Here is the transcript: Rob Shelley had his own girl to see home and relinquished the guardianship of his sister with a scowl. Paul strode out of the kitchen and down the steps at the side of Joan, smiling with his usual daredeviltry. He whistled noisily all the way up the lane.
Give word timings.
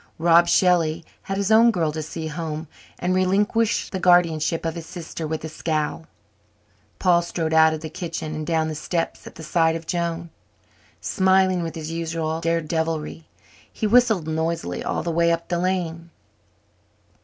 Rob 0.17 0.47
Shelley 0.47 1.05
had 1.21 1.37
his 1.37 1.51
own 1.51 1.69
girl 1.69 1.91
to 1.91 2.01
see 2.01 2.25
home 2.25 2.67
and 2.97 3.13
relinquished 3.13 3.91
the 3.91 3.99
guardianship 3.99 4.65
of 4.65 4.73
his 4.73 4.87
sister 4.87 5.27
with 5.27 5.45
a 5.45 5.47
scowl. 5.47 6.07
Paul 6.97 7.21
strode 7.21 7.53
out 7.53 7.71
of 7.71 7.81
the 7.81 7.89
kitchen 7.91 8.33
and 8.33 8.47
down 8.47 8.67
the 8.67 8.73
steps 8.73 9.27
at 9.27 9.35
the 9.35 9.43
side 9.43 9.75
of 9.75 9.85
Joan, 9.85 10.31
smiling 11.01 11.61
with 11.61 11.75
his 11.75 11.91
usual 11.91 12.41
daredeviltry. 12.41 13.25
He 13.71 13.85
whistled 13.85 14.27
noisily 14.27 14.83
all 14.83 15.03
the 15.03 15.11
way 15.11 15.31
up 15.31 15.49
the 15.49 15.59
lane. 15.59 16.09